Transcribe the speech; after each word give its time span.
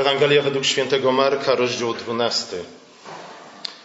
Ewangelia 0.00 0.42
według 0.42 0.64
świętego 0.64 1.12
Marka, 1.12 1.54
rozdział 1.54 1.94
12. 1.94 2.56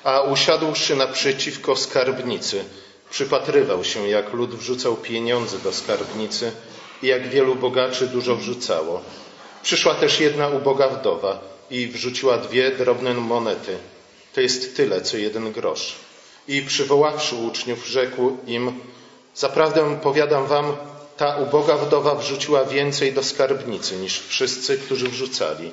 A 0.04 0.22
usiadłszy 0.22 0.96
naprzeciwko 0.96 1.76
skarbnicy, 1.76 2.66
przypatrywał 3.10 3.84
się, 3.84 4.08
jak 4.08 4.34
lud 4.34 4.56
wrzucał 4.56 4.96
pieniądze 4.96 5.60
do 5.60 5.74
skarbnicy 5.74 6.52
i 7.04 7.08
jak 7.08 7.30
wielu 7.30 7.56
bogaczy 7.56 8.08
dużo 8.08 8.36
wrzucało. 8.36 9.02
Przyszła 9.64 9.96
też 9.96 10.20
jedna 10.20 10.48
uboga 10.48 10.88
wdowa 10.88 11.40
i 11.72 11.88
wrzuciła 11.88 12.38
dwie 12.38 12.72
drobne 12.72 13.14
monety. 13.14 13.78
To 14.34 14.42
jest 14.42 14.78
tyle, 14.78 15.02
co 15.02 15.18
jeden 15.18 15.52
grosz. 15.52 15.96
I 16.48 16.62
przywoławszy 16.62 17.36
uczniów, 17.36 17.88
rzekł 17.88 18.38
im, 18.48 18.80
zaprawdę 19.36 20.00
powiadam 20.04 20.48
wam, 20.48 20.76
ta 21.18 21.38
uboga 21.38 21.78
wdowa 21.78 22.16
wrzuciła 22.16 22.66
więcej 22.66 23.14
do 23.14 23.24
skarbnicy 23.24 23.96
niż 23.98 24.20
wszyscy, 24.20 24.78
którzy 24.78 25.10
wrzucali, 25.10 25.72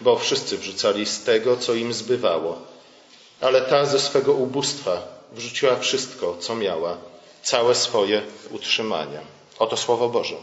bo 0.00 0.18
wszyscy 0.18 0.58
wrzucali 0.58 1.06
z 1.06 1.22
tego, 1.22 1.56
co 1.56 1.74
im 1.74 1.92
zbywało. 1.92 2.58
Ale 3.40 3.62
ta 3.62 3.86
ze 3.86 4.00
swego 4.00 4.32
ubóstwa 4.32 5.02
wrzuciła 5.32 5.76
wszystko, 5.76 6.36
co 6.40 6.54
miała, 6.54 6.96
całe 7.42 7.74
swoje 7.74 8.22
utrzymanie. 8.50 9.20
Oto 9.58 9.76
Słowo 9.76 10.08
Boże. 10.08 10.34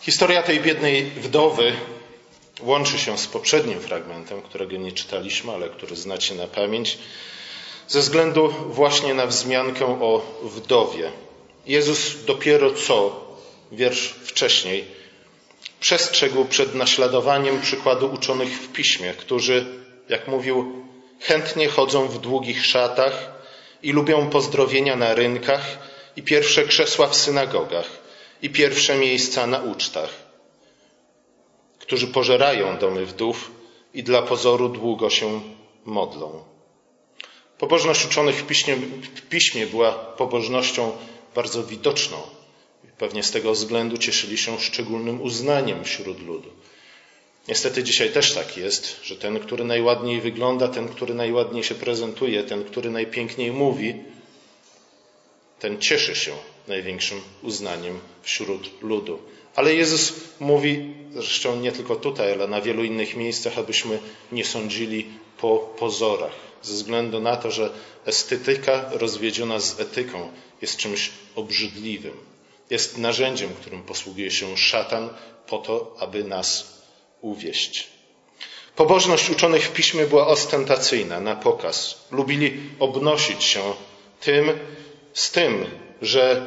Historia 0.00 0.42
tej 0.42 0.60
biednej 0.60 1.04
wdowy 1.04 1.72
łączy 2.60 2.98
się 2.98 3.18
z 3.18 3.26
poprzednim 3.26 3.80
fragmentem, 3.80 4.42
którego 4.42 4.76
nie 4.76 4.92
czytaliśmy, 4.92 5.52
ale 5.52 5.68
który 5.68 5.96
znacie 5.96 6.34
na 6.34 6.46
pamięć, 6.46 6.98
ze 7.88 8.00
względu 8.00 8.54
właśnie 8.66 9.14
na 9.14 9.26
wzmiankę 9.26 9.86
o 9.86 10.22
wdowie. 10.42 11.12
Jezus 11.66 12.24
dopiero 12.24 12.74
co, 12.74 13.24
wiersz 13.72 14.08
wcześniej, 14.08 14.84
przestrzegł 15.80 16.44
przed 16.44 16.74
naśladowaniem 16.74 17.60
przykładu 17.60 18.12
uczonych 18.12 18.48
w 18.48 18.72
piśmie, 18.72 19.14
którzy, 19.14 19.66
jak 20.08 20.28
mówił, 20.28 20.84
chętnie 21.20 21.68
chodzą 21.68 22.08
w 22.08 22.18
długich 22.18 22.66
szatach 22.66 23.32
i 23.82 23.92
lubią 23.92 24.30
pozdrowienia 24.30 24.96
na 24.96 25.14
rynkach 25.14 25.78
i 26.16 26.22
pierwsze 26.22 26.64
krzesła 26.64 27.06
w 27.06 27.16
synagogach 27.16 27.86
i 28.42 28.50
pierwsze 28.50 28.96
miejsca 28.96 29.46
na 29.46 29.58
ucztach, 29.58 30.10
którzy 31.78 32.06
pożerają 32.06 32.78
domy 32.78 33.06
wdów 33.06 33.50
i 33.94 34.02
dla 34.02 34.22
pozoru 34.22 34.68
długo 34.68 35.10
się 35.10 35.40
modlą. 35.84 36.44
Pobożność 37.58 38.06
uczonych 38.06 38.36
w 38.36 38.46
piśmie, 38.46 38.76
w 39.16 39.28
piśmie 39.28 39.66
była 39.66 39.92
pobożnością 39.92 40.92
bardzo 41.34 41.64
widoczną. 41.64 42.37
Pewnie 42.98 43.22
z 43.22 43.30
tego 43.30 43.52
względu 43.52 43.98
cieszyli 43.98 44.38
się 44.38 44.60
szczególnym 44.60 45.22
uznaniem 45.22 45.84
wśród 45.84 46.22
ludu. 46.22 46.50
Niestety 47.48 47.82
dzisiaj 47.82 48.10
też 48.12 48.34
tak 48.34 48.56
jest, 48.56 49.04
że 49.04 49.16
ten, 49.16 49.40
który 49.40 49.64
najładniej 49.64 50.20
wygląda, 50.20 50.68
ten, 50.68 50.88
który 50.88 51.14
najładniej 51.14 51.64
się 51.64 51.74
prezentuje, 51.74 52.42
ten, 52.42 52.64
który 52.64 52.90
najpiękniej 52.90 53.52
mówi, 53.52 53.94
ten 55.58 55.78
cieszy 55.80 56.14
się 56.16 56.32
największym 56.68 57.20
uznaniem 57.42 58.00
wśród 58.22 58.82
ludu. 58.82 59.18
Ale 59.54 59.74
Jezus 59.74 60.12
mówi, 60.40 60.94
zresztą 61.14 61.60
nie 61.60 61.72
tylko 61.72 61.96
tutaj, 61.96 62.32
ale 62.32 62.48
na 62.48 62.60
wielu 62.60 62.84
innych 62.84 63.16
miejscach, 63.16 63.58
abyśmy 63.58 63.98
nie 64.32 64.44
sądzili 64.44 65.06
po 65.40 65.58
pozorach, 65.78 66.34
ze 66.62 66.74
względu 66.74 67.20
na 67.20 67.36
to, 67.36 67.50
że 67.50 67.70
estetyka 68.06 68.90
rozwiedziona 68.92 69.60
z 69.60 69.80
etyką 69.80 70.28
jest 70.62 70.76
czymś 70.76 71.10
obrzydliwym. 71.34 72.12
Jest 72.70 72.98
narzędziem, 72.98 73.54
którym 73.60 73.82
posługuje 73.82 74.30
się 74.30 74.56
szatan 74.56 75.08
po 75.46 75.58
to, 75.58 75.96
aby 75.98 76.24
nas 76.24 76.78
uwieść. 77.20 77.88
Pobożność 78.76 79.30
uczonych 79.30 79.64
w 79.64 79.72
piśmie 79.72 80.06
była 80.06 80.26
ostentacyjna, 80.26 81.20
na 81.20 81.36
pokaz. 81.36 81.98
Lubili 82.10 82.60
obnosić 82.78 83.44
się 83.44 83.62
tym, 84.20 84.58
z 85.14 85.30
tym, 85.30 85.66
że 86.02 86.46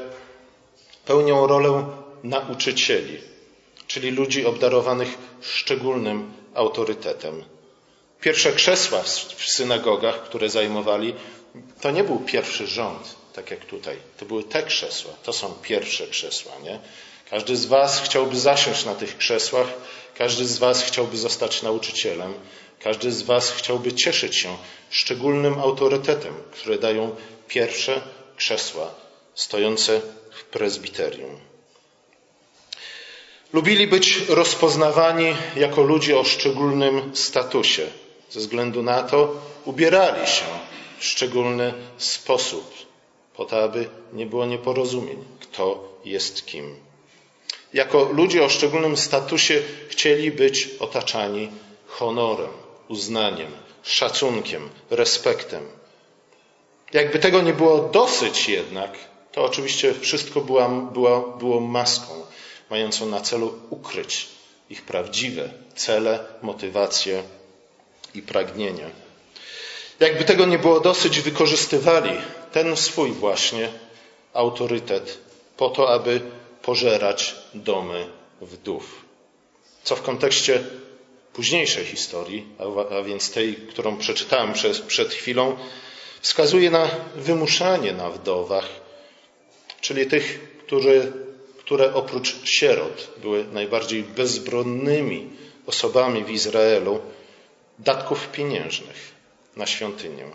pełnią 1.05 1.47
rolę 1.47 1.85
nauczycieli, 2.23 3.17
czyli 3.87 4.11
ludzi 4.11 4.45
obdarowanych 4.45 5.17
szczególnym 5.41 6.33
autorytetem. 6.53 7.43
Pierwsze 8.21 8.51
krzesła 8.51 9.03
w 9.37 9.45
synagogach, 9.49 10.23
które 10.23 10.49
zajmowali, 10.49 11.13
to 11.81 11.91
nie 11.91 12.03
był 12.03 12.19
pierwszy 12.19 12.67
rząd, 12.67 13.15
tak 13.33 13.51
jak 13.51 13.65
tutaj. 13.65 13.97
To 14.17 14.25
były 14.25 14.43
te 14.43 14.63
krzesła. 14.63 15.13
To 15.23 15.33
są 15.33 15.53
pierwsze 15.53 16.07
krzesła, 16.07 16.51
nie? 16.63 16.79
Każdy 17.29 17.55
z 17.55 17.65
Was 17.65 18.01
chciałby 18.01 18.39
zasiąść 18.39 18.85
na 18.85 18.95
tych 18.95 19.17
krzesłach, 19.17 19.67
każdy 20.17 20.45
z 20.45 20.57
Was 20.57 20.83
chciałby 20.83 21.17
zostać 21.17 21.61
nauczycielem, 21.61 22.33
każdy 22.79 23.11
z 23.11 23.21
Was 23.21 23.51
chciałby 23.51 23.93
cieszyć 23.93 24.35
się 24.35 24.57
szczególnym 24.89 25.59
autorytetem, 25.59 26.33
które 26.51 26.77
dają 26.77 27.15
pierwsze 27.47 28.01
krzesła 28.37 28.91
stojące 29.35 30.01
w 30.31 30.43
prezbiterium. 30.43 31.39
Lubili 33.53 33.87
być 33.87 34.19
rozpoznawani 34.27 35.35
jako 35.55 35.81
ludzie 35.81 36.19
o 36.19 36.23
szczególnym 36.23 37.15
statusie. 37.15 37.87
Ze 38.29 38.39
względu 38.39 38.83
na 38.83 39.03
to 39.03 39.35
ubierali 39.65 40.27
się 40.27 40.45
w 40.99 41.05
szczególny 41.05 41.73
sposób, 41.97 42.90
po 43.41 43.45
to, 43.45 43.63
aby 43.63 43.89
nie 44.13 44.25
było 44.25 44.45
nieporozumień, 44.45 45.17
kto 45.39 45.97
jest 46.05 46.45
kim. 46.45 46.75
Jako 47.73 48.03
ludzie 48.03 48.43
o 48.43 48.49
szczególnym 48.49 48.97
statusie 48.97 49.61
chcieli 49.89 50.31
być 50.31 50.69
otaczani 50.79 51.49
honorem, 51.87 52.49
uznaniem, 52.87 53.51
szacunkiem, 53.83 54.69
respektem. 54.89 55.63
Jakby 56.93 57.19
tego 57.19 57.41
nie 57.41 57.53
było 57.53 57.79
dosyć 57.79 58.49
jednak, 58.49 58.91
to 59.31 59.45
oczywiście 59.45 59.93
wszystko 59.93 60.41
była, 60.41 60.69
była, 60.69 61.37
było 61.37 61.59
maską, 61.59 62.13
mającą 62.69 63.05
na 63.05 63.21
celu 63.21 63.53
ukryć 63.69 64.27
ich 64.69 64.81
prawdziwe 64.81 65.49
cele, 65.75 66.19
motywacje 66.41 67.23
i 68.15 68.21
pragnienia. 68.21 68.89
Jakby 69.99 70.23
tego 70.23 70.45
nie 70.45 70.59
było 70.59 70.79
dosyć, 70.79 71.19
wykorzystywali 71.19 72.11
ten 72.51 72.77
swój 72.77 73.11
właśnie 73.11 73.69
autorytet 74.33 75.17
po 75.57 75.69
to, 75.69 75.93
aby 75.93 76.21
pożerać 76.61 77.35
domy 77.53 78.07
wdów. 78.41 79.05
Co 79.83 79.95
w 79.95 80.01
kontekście 80.01 80.63
późniejszej 81.33 81.85
historii, 81.85 82.45
a 82.99 83.01
więc 83.01 83.31
tej, 83.31 83.55
którą 83.55 83.97
przeczytałem 83.97 84.53
przed 84.87 85.13
chwilą, 85.13 85.57
wskazuje 86.21 86.71
na 86.71 86.87
wymuszanie 87.15 87.93
na 87.93 88.09
wdowach, 88.09 88.67
czyli 89.81 90.05
tych, 90.05 90.57
którzy, 90.65 91.11
które 91.59 91.93
oprócz 91.93 92.35
sierot 92.49 93.09
były 93.17 93.45
najbardziej 93.53 94.03
bezbronnymi 94.03 95.29
osobami 95.65 96.23
w 96.23 96.29
Izraelu, 96.29 96.99
datków 97.79 98.27
pieniężnych 98.27 99.11
na 99.55 99.65
świątynię. 99.65 100.25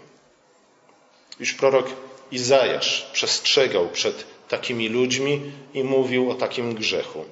Już 1.40 1.54
prorok 1.54 1.86
Izajasz 2.32 3.06
przestrzegał 3.12 3.88
przed 3.88 4.24
takimi 4.48 4.88
ludźmi 4.88 5.40
i 5.74 5.84
mówił 5.84 6.30
o 6.30 6.34
takim 6.34 6.74
grzechu. 6.74 7.24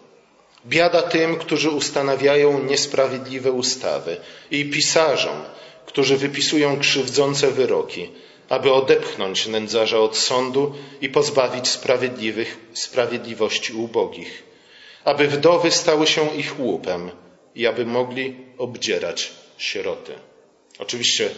Biada 0.67 1.03
tym, 1.03 1.37
którzy 1.37 1.71
ustanawiają 1.71 2.65
niesprawiedliwe 2.65 3.53
ustawy 3.53 4.17
i 4.51 4.71
pisarzom, 4.71 5.43
którzy 5.87 6.17
wypisują 6.17 6.79
krzywdzące 6.79 7.51
wyroki, 7.51 8.11
aby 8.49 8.73
odepchnąć 8.73 9.47
nędzarza 9.47 9.99
od 9.99 10.17
sądu 10.17 10.75
i 11.01 11.09
pozbawić 11.09 11.69
sprawiedliwych 11.69 12.57
sprawiedliwości 12.73 13.73
ubogich, 13.73 14.43
aby 15.05 15.29
wdowy 15.29 15.71
stały 15.71 16.07
się 16.07 16.37
ich 16.37 16.61
łupem 16.61 17.11
i 17.55 17.67
aby 17.67 17.87
mogli 17.87 18.37
obdzierać 18.59 19.33
sieroty. 19.59 20.13
Oczywiście 20.79 21.31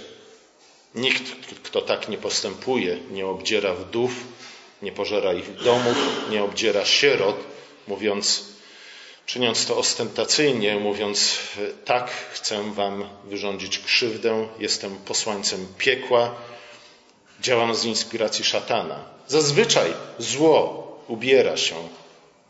nikt, 0.96 1.24
kto 1.62 1.82
tak 1.82 2.08
nie 2.08 2.18
postępuje, 2.18 2.98
nie 3.10 3.26
obdziera 3.26 3.74
wdów, 3.74 4.12
nie 4.82 4.92
pożera 4.92 5.32
ich 5.32 5.54
domów, 5.54 5.96
nie 6.30 6.44
obdziera 6.44 6.84
sierot, 6.84 7.36
mówiąc, 7.88 8.44
czyniąc 9.26 9.66
to 9.66 9.76
ostentacyjnie, 9.76 10.76
mówiąc, 10.76 11.38
tak, 11.84 12.10
chcę 12.32 12.72
wam 12.72 13.08
wyrządzić 13.24 13.78
krzywdę, 13.78 14.48
jestem 14.58 14.96
posłańcem 14.96 15.66
piekła, 15.78 16.34
działam 17.40 17.74
z 17.74 17.84
inspiracji 17.84 18.44
szatana. 18.44 19.04
Zazwyczaj 19.28 19.92
zło 20.18 20.86
ubiera 21.08 21.56
się 21.56 21.74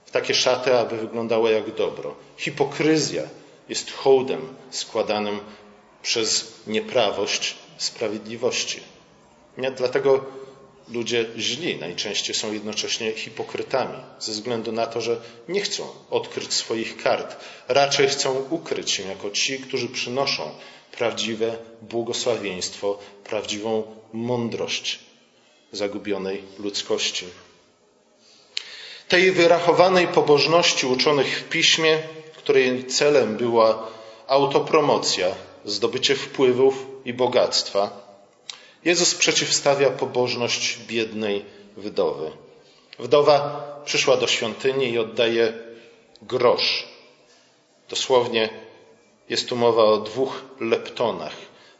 w 0.06 0.10
takie 0.10 0.34
szaty, 0.34 0.78
aby 0.78 0.96
wyglądało 0.96 1.50
jak 1.50 1.74
dobro. 1.74 2.14
Hipokryzja 2.36 3.22
jest 3.68 3.92
hołdem 3.92 4.54
składanym 4.70 5.40
przez 6.02 6.52
nieprawość 6.66 7.54
sprawiedliwości. 7.78 8.80
Nie? 9.58 9.70
Dlatego 9.70 10.24
ludzie 10.88 11.26
źli 11.38 11.76
najczęściej 11.76 12.34
są 12.34 12.52
jednocześnie 12.52 13.12
hipokrytami, 13.12 13.98
ze 14.18 14.32
względu 14.32 14.72
na 14.72 14.86
to, 14.86 15.00
że 15.00 15.20
nie 15.48 15.60
chcą 15.60 15.88
odkryć 16.10 16.54
swoich 16.54 16.96
kart. 17.02 17.36
Raczej 17.68 18.08
chcą 18.08 18.46
ukryć 18.50 18.90
się 18.90 19.02
jako 19.02 19.30
ci, 19.30 19.58
którzy 19.58 19.88
przynoszą 19.88 20.50
prawdziwe 20.92 21.56
błogosławieństwo, 21.82 22.98
prawdziwą 23.24 23.82
mądrość 24.12 24.98
zagubionej 25.72 26.42
ludzkości. 26.58 27.26
Tej 29.08 29.32
wyrachowanej 29.32 30.08
pobożności 30.08 30.86
uczonych 30.86 31.38
w 31.40 31.48
piśmie, 31.48 31.98
której 32.36 32.86
celem 32.86 33.36
była 33.36 33.88
autopromocja, 34.26 35.34
zdobycie 35.64 36.14
wpływów 36.14 36.95
i 37.06 37.12
bogactwa, 37.14 37.82
Jezus 38.84 39.14
przeciwstawia 39.14 39.90
pobożność 39.90 40.78
biednej 40.86 41.44
wdowy. 41.76 42.30
Wdowa 42.98 43.38
przyszła 43.84 44.16
do 44.16 44.26
świątyni 44.26 44.90
i 44.90 44.98
oddaje 44.98 45.52
grosz. 46.22 46.88
Dosłownie 47.88 48.48
jest 49.28 49.48
tu 49.48 49.56
mowa 49.56 49.84
o 49.84 49.96
dwóch 49.96 50.44
leptonach, 50.60 51.36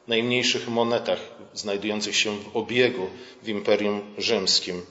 najmniejszych 0.09 0.69
monetach 0.69 1.19
znajdujących 1.55 2.17
się 2.17 2.39
w 2.39 2.57
obiegu 2.57 3.07
w 3.43 3.49
Imperium 3.49 4.15
Rzymskim. 4.19 4.83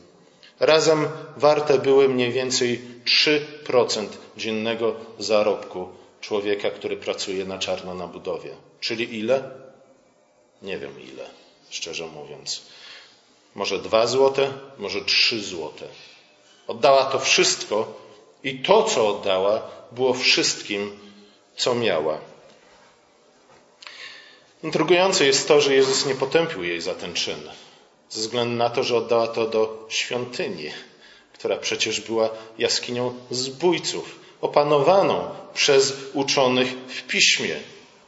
Razem 0.59 1.07
warte 1.37 1.79
były 1.79 2.09
mniej 2.09 2.31
więcej 2.31 2.81
3% 3.05 4.07
dziennego 4.37 4.95
zarobku 5.19 5.87
człowieka, 6.21 6.69
który 6.69 6.97
pracuje 6.97 7.45
na 7.45 7.59
czarno 7.59 7.93
na 7.93 8.07
budowie. 8.07 8.49
Czyli 8.79 9.17
ile? 9.19 9.64
Nie 10.61 10.77
wiem 10.77 11.01
ile, 11.01 11.29
szczerze 11.69 12.07
mówiąc. 12.07 12.61
Może 13.55 13.79
dwa 13.79 14.07
złote, 14.07 14.53
może 14.77 15.05
trzy 15.05 15.43
złote. 15.43 15.87
Oddała 16.67 17.05
to 17.05 17.19
wszystko 17.19 17.93
i 18.43 18.59
to, 18.59 18.83
co 18.83 19.07
oddała, 19.07 19.61
było 19.91 20.13
wszystkim, 20.13 20.99
co 21.57 21.75
miała. 21.75 22.17
Intrygujące 24.63 25.25
jest 25.25 25.47
to, 25.47 25.61
że 25.61 25.75
Jezus 25.75 26.05
nie 26.05 26.15
potępił 26.15 26.63
jej 26.63 26.81
za 26.81 26.95
ten 26.95 27.13
czyn, 27.13 27.49
ze 28.09 28.21
względu 28.21 28.55
na 28.55 28.69
to, 28.69 28.83
że 28.83 28.97
oddała 28.97 29.27
to 29.27 29.47
do 29.47 29.87
świątyni, 29.89 30.71
która 31.33 31.57
przecież 31.57 32.01
była 32.01 32.29
jaskinią 32.57 33.13
zbójców, 33.31 34.19
opanowaną 34.41 35.29
przez 35.53 35.93
uczonych 36.13 36.67
w 36.67 37.03
piśmie, 37.03 37.55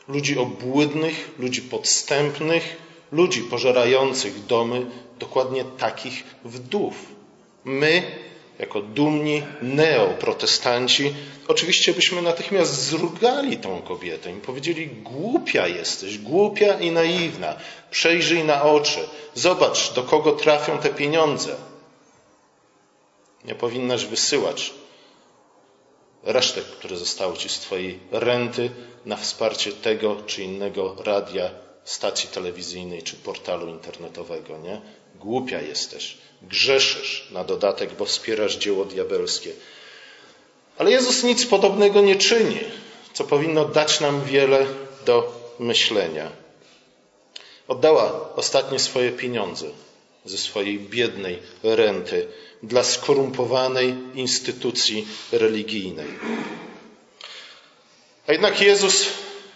ludzi 0.08 0.40
obłudnych, 0.40 1.30
ludzi 1.40 1.62
podstępnych, 1.62 2.78
ludzi 3.12 3.42
pożerających 3.42 4.46
domy 4.46 4.86
dokładnie 5.20 5.66
takich 5.78 6.24
wdów. 6.46 6.96
My 7.66 8.04
jako 8.60 8.82
dumni 8.82 9.44
neoprotestanci, 9.62 11.14
oczywiście 11.48 11.94
byśmy 11.94 12.22
natychmiast 12.22 12.84
zrugali 12.84 13.58
tą 13.58 13.82
kobietę 13.82 14.32
i 14.32 14.36
powiedzieli: 14.36 14.88
Głupia 14.88 15.68
jesteś, 15.68 16.18
głupia 16.18 16.80
i 16.80 16.92
naiwna, 16.92 17.56
przejrzyj 17.92 18.44
na 18.44 18.64
oczy, 18.64 19.00
zobacz, 19.34 19.94
do 19.94 20.04
kogo 20.04 20.32
trafią 20.32 20.78
te 20.78 20.90
pieniądze. 20.90 21.56
Nie 23.46 23.56
powinnaś 23.56 24.06
wysyłać 24.06 24.74
resztek, 26.28 26.66
które 26.66 26.98
zostały 26.98 27.38
ci 27.38 27.50
z 27.50 27.60
Twojej 27.60 28.00
renty, 28.12 28.70
na 29.06 29.18
wsparcie 29.18 29.72
tego 29.72 30.18
czy 30.26 30.44
innego 30.44 30.96
radia, 31.04 31.52
stacji 31.84 32.30
telewizyjnej 32.30 33.04
czy 33.04 33.16
portalu 33.16 33.68
internetowego. 33.68 34.58
Nie? 34.58 34.82
Głupia 35.16 35.62
jesteś 35.62 36.18
grzeszysz 36.42 37.28
na 37.32 37.44
dodatek, 37.44 37.94
bo 37.94 38.06
wspierasz 38.06 38.58
dzieło 38.58 38.86
diabelskie. 38.86 39.52
Ale 40.78 40.92
Jezus 40.92 41.24
nic 41.24 41.46
podobnego 41.46 42.02
nie 42.02 42.16
czyni, 42.16 42.60
co 43.14 43.24
powinno 43.24 43.66
dać 43.66 44.00
nam 44.00 44.24
wiele 44.24 44.66
do 45.06 45.42
myślenia. 45.60 46.32
Oddała 47.68 48.36
ostatnie 48.36 48.80
swoje 48.80 49.12
pieniądze 49.12 49.66
ze 50.26 50.38
swojej 50.38 50.80
biednej 50.80 51.40
renty 51.64 52.28
dla 52.64 52.84
skorumpowanej 52.84 53.96
instytucji 54.16 55.08
religijnej. 55.32 56.08
A 58.28 58.32
jednak 58.32 58.62
Jezus, 58.62 59.06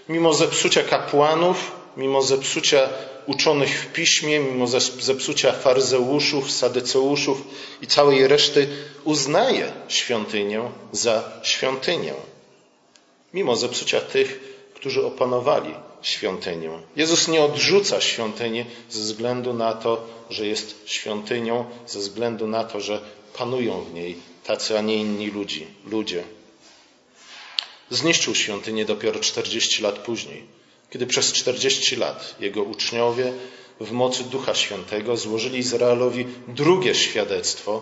mimo 0.09 0.33
zepsucia 0.33 0.83
kapłanów, 0.83 1.71
mimo 1.97 2.21
zepsucia 2.21 2.89
uczonych 3.25 3.81
w 3.81 3.93
piśmie, 3.93 4.39
mimo 4.39 4.67
zepsucia 4.99 5.51
faryzeuszów, 5.51 6.51
sadyceuszów 6.51 7.41
i 7.81 7.87
całej 7.87 8.27
reszty, 8.27 8.67
uznaje 9.03 9.73
świątynię 9.87 10.71
za 10.91 11.23
świątynię. 11.43 12.13
Mimo 13.33 13.55
zepsucia 13.55 14.01
tych, 14.01 14.39
którzy 14.73 15.05
opanowali 15.05 15.73
świątynię. 16.01 16.69
Jezus 16.95 17.27
nie 17.27 17.41
odrzuca 17.41 18.01
świątyni 18.01 18.65
ze 18.89 19.01
względu 19.01 19.53
na 19.53 19.73
to, 19.73 20.07
że 20.29 20.47
jest 20.47 20.75
świątynią, 20.85 21.65
ze 21.87 21.99
względu 21.99 22.47
na 22.47 22.63
to, 22.63 22.81
że 22.81 23.01
panują 23.37 23.83
w 23.83 23.93
niej 23.93 24.17
tacy, 24.43 24.77
a 24.77 24.81
nie 24.81 24.95
inni 24.95 25.29
ludzi, 25.29 25.67
ludzie. 25.85 26.23
Zniszczył 27.89 28.35
świątynię 28.35 28.85
dopiero 28.85 29.19
40 29.19 29.83
lat 29.83 29.99
później 29.99 30.61
kiedy 30.91 31.07
przez 31.07 31.33
40 31.33 31.95
lat 31.95 32.35
jego 32.39 32.63
uczniowie 32.63 33.33
w 33.79 33.91
mocy 33.91 34.23
Ducha 34.23 34.55
Świętego 34.55 35.17
złożyli 35.17 35.59
Izraelowi 35.59 36.25
drugie 36.47 36.95
świadectwo, 36.95 37.81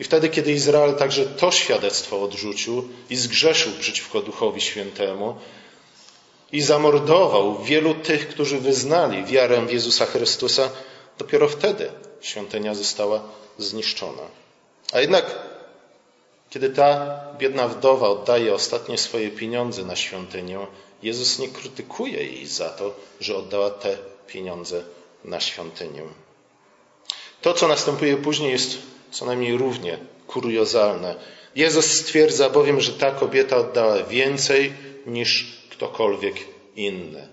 i 0.00 0.04
wtedy, 0.04 0.28
kiedy 0.28 0.52
Izrael 0.52 0.94
także 0.94 1.26
to 1.26 1.52
świadectwo 1.52 2.22
odrzucił 2.22 2.88
i 3.10 3.16
zgrzeszył 3.16 3.72
przeciwko 3.80 4.22
Duchowi 4.22 4.60
Świętemu 4.60 5.36
i 6.52 6.60
zamordował 6.60 7.62
wielu 7.62 7.94
tych, 7.94 8.28
którzy 8.28 8.58
wyznali 8.58 9.24
wiarę 9.24 9.66
w 9.66 9.72
Jezusa 9.72 10.06
Chrystusa, 10.06 10.70
dopiero 11.18 11.48
wtedy 11.48 11.90
świątynia 12.20 12.74
została 12.74 13.22
zniszczona. 13.58 14.22
A 14.92 15.00
jednak, 15.00 15.38
kiedy 16.50 16.70
ta 16.70 17.20
biedna 17.38 17.68
wdowa 17.68 18.08
oddaje 18.08 18.54
ostatnie 18.54 18.98
swoje 18.98 19.30
pieniądze 19.30 19.84
na 19.84 19.96
świątynię, 19.96 20.66
Jezus 21.02 21.38
nie 21.38 21.48
krytykuje 21.48 22.24
jej 22.24 22.46
za 22.46 22.68
to, 22.68 22.94
że 23.20 23.36
oddała 23.36 23.70
te 23.70 23.98
pieniądze 24.26 24.82
na 25.24 25.40
świątynię. 25.40 26.02
To, 27.42 27.54
co 27.54 27.68
następuje 27.68 28.16
później, 28.16 28.52
jest 28.52 28.78
co 29.10 29.26
najmniej 29.26 29.56
równie 29.56 29.98
kuriozalne. 30.26 31.14
Jezus 31.56 31.86
stwierdza 31.86 32.50
bowiem, 32.50 32.80
że 32.80 32.92
ta 32.92 33.10
kobieta 33.10 33.56
oddała 33.56 34.02
więcej 34.02 34.72
niż 35.06 35.59
ktokolwiek 35.80 36.36
inny. 36.76 37.28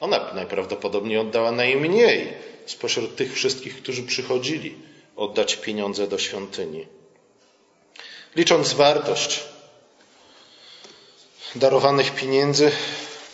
Ona 0.00 0.34
najprawdopodobniej 0.34 1.18
oddała 1.18 1.52
najmniej 1.52 2.34
spośród 2.66 3.16
tych 3.16 3.34
wszystkich, 3.34 3.82
którzy 3.82 4.02
przychodzili 4.02 4.74
oddać 5.16 5.56
pieniądze 5.56 6.08
do 6.08 6.18
świątyni. 6.18 6.86
Licząc 8.36 8.72
wartość 8.72 9.40
darowanych 11.54 12.14
pieniędzy 12.14 12.70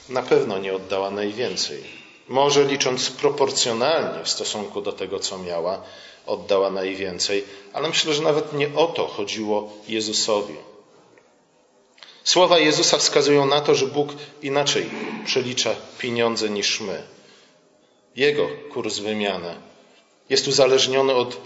na 0.08 0.22
pewno 0.22 0.58
nie 0.58 0.74
oddała 0.74 1.10
najwięcej. 1.10 1.84
Może 2.28 2.64
licząc 2.64 3.10
proporcjonalnie 3.10 4.24
w 4.24 4.28
stosunku 4.28 4.80
do 4.80 4.92
tego, 4.92 5.20
co 5.20 5.38
miała, 5.38 5.82
oddała 6.26 6.70
najwięcej, 6.70 7.44
ale 7.72 7.88
myślę, 7.88 8.14
że 8.14 8.22
nawet 8.22 8.52
nie 8.52 8.74
o 8.74 8.86
to 8.86 9.06
chodziło 9.06 9.72
Jezusowi. 9.88 10.73
Słowa 12.24 12.58
Jezusa 12.58 12.98
wskazują 12.98 13.46
na 13.46 13.60
to, 13.60 13.74
że 13.74 13.86
Bóg 13.86 14.12
inaczej 14.42 14.90
przelicza 15.24 15.76
pieniądze 15.98 16.50
niż 16.50 16.80
my. 16.80 17.02
Jego 18.16 18.48
kurs 18.72 18.98
wymiany 18.98 19.54
jest 20.30 20.48
uzależniony 20.48 21.14
od 21.14 21.40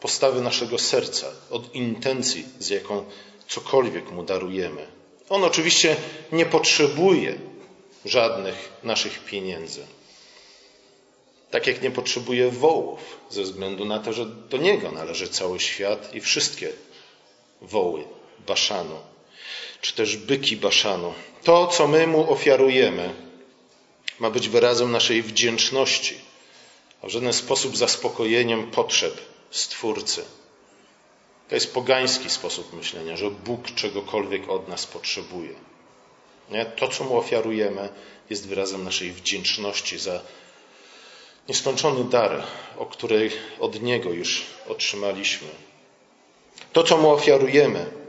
postawy 0.00 0.40
naszego 0.40 0.78
serca, 0.78 1.26
od 1.50 1.74
intencji, 1.74 2.44
z 2.58 2.68
jaką 2.70 3.04
cokolwiek 3.48 4.10
mu 4.10 4.22
darujemy. 4.22 4.86
On 5.28 5.44
oczywiście 5.44 5.96
nie 6.32 6.46
potrzebuje 6.46 7.38
żadnych 8.04 8.72
naszych 8.82 9.24
pieniędzy. 9.24 9.86
Tak 11.50 11.66
jak 11.66 11.82
nie 11.82 11.90
potrzebuje 11.90 12.50
wołów, 12.50 13.18
ze 13.30 13.42
względu 13.42 13.84
na 13.84 13.98
to, 13.98 14.12
że 14.12 14.26
do 14.26 14.56
niego 14.56 14.92
należy 14.92 15.28
cały 15.28 15.60
świat 15.60 16.14
i 16.14 16.20
wszystkie 16.20 16.72
woły 17.60 18.04
Baszanu, 18.46 19.11
czy 19.82 19.94
też 19.94 20.16
byki 20.16 20.56
Baszanu. 20.56 21.14
To, 21.42 21.66
co 21.66 21.88
my 21.88 22.06
mu 22.06 22.32
ofiarujemy, 22.32 23.14
ma 24.18 24.30
być 24.30 24.48
wyrazem 24.48 24.92
naszej 24.92 25.22
wdzięczności, 25.22 26.14
a 27.02 27.06
w 27.06 27.10
żaden 27.10 27.32
sposób 27.32 27.76
zaspokojeniem 27.76 28.70
potrzeb 28.70 29.20
Stwórcy. 29.50 30.24
To 31.48 31.54
jest 31.54 31.74
pogański 31.74 32.30
sposób 32.30 32.72
myślenia, 32.72 33.16
że 33.16 33.30
Bóg 33.30 33.74
czegokolwiek 33.74 34.48
od 34.48 34.68
nas 34.68 34.86
potrzebuje. 34.86 35.54
Nie? 36.50 36.64
To, 36.64 36.88
co 36.88 37.04
mu 37.04 37.16
ofiarujemy, 37.16 37.88
jest 38.30 38.48
wyrazem 38.48 38.84
naszej 38.84 39.12
wdzięczności 39.12 39.98
za 39.98 40.20
nieskończony 41.48 42.04
dar, 42.04 42.42
o 42.78 42.86
który 42.86 43.30
od 43.60 43.82
Niego 43.82 44.12
już 44.12 44.42
otrzymaliśmy. 44.68 45.48
To, 46.72 46.82
co 46.82 46.98
Mu 46.98 47.10
ofiarujemy, 47.10 48.01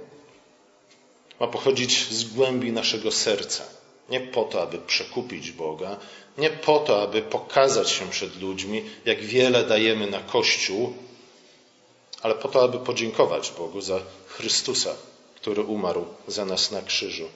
ma 1.40 1.48
pochodzić 1.48 2.08
z 2.10 2.24
głębi 2.24 2.72
naszego 2.72 3.12
serca. 3.12 3.64
Nie 4.10 4.22
po 4.22 4.44
to, 4.44 4.62
aby 4.62 4.78
przekupić 4.78 5.52
Boga, 5.52 5.98
nie 6.38 6.50
po 6.50 6.80
to, 6.80 7.02
aby 7.02 7.22
pokazać 7.22 7.90
się 7.90 8.10
przed 8.10 8.42
ludźmi, 8.42 8.84
jak 9.06 9.22
wiele 9.22 9.64
dajemy 9.64 10.08
na 10.08 10.20
Kościół, 10.20 10.94
ale 12.22 12.36
po 12.36 12.48
to, 12.48 12.64
aby 12.64 12.80
podziękować 12.80 13.52
Bogu 13.52 13.82
za 13.82 14.00
Chrystusa, 14.28 14.96
który 15.36 15.62
umarł 15.62 16.06
za 16.28 16.46
nas 16.46 16.72
na 16.72 16.82
krzyżu. 16.82 17.28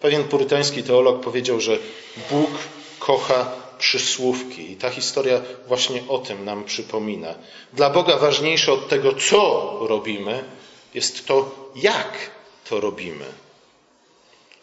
Pewien 0.00 0.24
purytański 0.24 0.82
teolog 0.82 1.20
powiedział, 1.20 1.60
że 1.60 1.78
Bóg 2.30 2.50
kocha 2.98 3.52
przysłówki 3.78 4.72
i 4.72 4.76
ta 4.76 4.90
historia 4.90 5.40
właśnie 5.66 6.02
o 6.08 6.18
tym 6.18 6.44
nam 6.44 6.64
przypomina. 6.64 7.34
Dla 7.72 7.90
Boga 7.90 8.16
ważniejsze 8.16 8.72
od 8.72 8.88
tego, 8.88 9.12
co 9.14 9.78
robimy, 9.80 10.44
jest 10.94 11.26
to, 11.26 11.54
jak 11.76 12.35
to 12.68 12.80
robimy. 12.80 13.24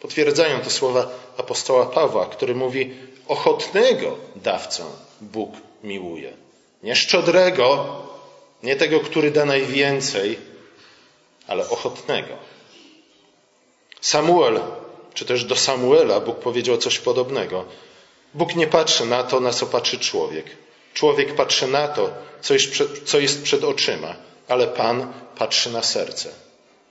Potwierdzają 0.00 0.60
to 0.60 0.70
słowa 0.70 1.08
apostoła 1.36 1.86
Pawła, 1.86 2.26
który 2.26 2.54
mówi: 2.54 2.94
Ochotnego 3.28 4.16
dawcę 4.36 4.84
Bóg 5.20 5.50
miłuje. 5.82 6.32
Nie 6.82 6.96
szczodrego, 6.96 7.86
nie 8.62 8.76
tego, 8.76 9.00
który 9.00 9.30
da 9.30 9.44
najwięcej, 9.44 10.38
ale 11.46 11.70
ochotnego. 11.70 12.34
Samuel, 14.00 14.60
czy 15.14 15.24
też 15.24 15.44
do 15.44 15.56
Samuela 15.56 16.20
Bóg 16.20 16.38
powiedział 16.38 16.76
coś 16.76 16.98
podobnego. 16.98 17.64
Bóg 18.34 18.56
nie 18.56 18.66
patrzy 18.66 19.06
na 19.06 19.22
to, 19.22 19.40
na 19.40 19.52
co 19.52 19.66
patrzy 19.66 19.98
człowiek. 19.98 20.46
Człowiek 20.94 21.34
patrzy 21.34 21.66
na 21.66 21.88
to, 21.88 22.10
co 22.40 22.54
jest 22.54 22.70
przed, 22.70 23.02
co 23.04 23.18
jest 23.18 23.42
przed 23.42 23.64
oczyma, 23.64 24.14
ale 24.48 24.66
Pan 24.66 25.12
patrzy 25.38 25.70
na 25.72 25.82
serce. 25.82 26.28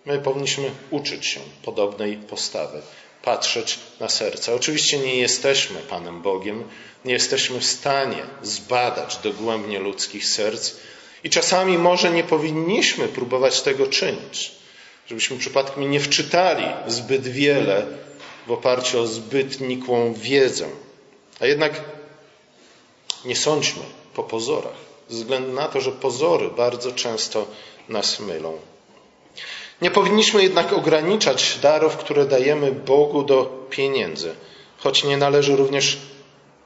My 0.06 0.20
powinniśmy 0.20 0.72
uczyć 0.92 1.26
się 1.26 1.40
podobnej 1.64 2.18
postawy, 2.18 2.82
patrzeć 3.24 3.80
na 4.00 4.10
serce. 4.10 4.56
Oczywiście 4.56 5.00
nie 5.00 5.16
jesteśmy 5.16 5.80
Panem 5.80 6.22
Bogiem, 6.22 6.64
nie 7.06 7.14
jesteśmy 7.14 7.60
w 7.60 7.66
stanie 7.66 8.24
zbadać 8.42 9.18
dogłębnie 9.18 9.80
ludzkich 9.80 10.26
serc 10.26 10.74
i 11.24 11.30
czasami 11.30 11.78
może 11.78 12.12
nie 12.12 12.24
powinniśmy 12.24 13.08
próbować 13.08 13.62
tego 13.62 13.88
czynić, 13.88 14.52
żebyśmy 15.08 15.38
przypadkiem 15.38 15.92
nie 15.92 16.00
wczytali 16.00 16.66
zbyt 16.88 17.28
wiele 17.28 17.86
w 18.48 18.52
oparciu 18.52 19.02
o 19.02 19.08
zbyt 19.08 19.60
nikłą 19.60 20.14
wiedzę. 20.14 20.68
A 21.40 21.46
jednak 21.46 21.82
nie 23.26 23.36
sądźmy 23.36 23.84
po 24.14 24.24
pozorach, 24.24 24.76
ze 25.10 25.16
względu 25.16 25.54
na 25.54 25.68
to, 25.68 25.82
że 25.82 25.92
pozory 25.92 26.50
bardzo 26.50 26.92
często 26.92 27.48
nas 27.90 28.20
mylą. 28.20 28.58
Nie 29.84 29.92
powinniśmy 29.92 30.44
jednak 30.44 30.74
ograniczać 30.74 31.58
darów, 31.62 31.98
które 31.98 32.26
dajemy 32.26 32.72
Bogu 32.72 33.24
do 33.24 33.68
pieniędzy, 33.70 34.36
choć 34.78 35.04
nie 35.04 35.18
należy 35.18 35.56
również 35.56 35.98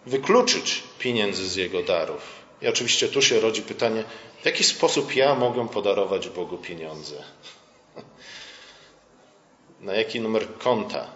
wykluczyć 0.06 0.84
pieniędzy 1.00 1.50
z 1.50 1.56
Jego 1.56 1.84
darów. 1.84 2.22
I 2.62 2.68
oczywiście 2.68 3.08
tu 3.08 3.22
się 3.22 3.40
rodzi 3.40 3.62
pytanie, 3.62 4.04
w 4.42 4.46
jaki 4.46 4.64
sposób 4.64 5.16
ja 5.16 5.36
mogę 5.36 5.70
podarować 5.70 6.30
Bogu 6.30 6.58
pieniądze? 6.58 7.24
Na 9.88 9.94
jaki 9.94 10.20
numer 10.20 10.58
konta 10.58 11.08